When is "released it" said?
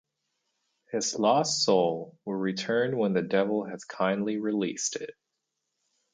4.39-5.13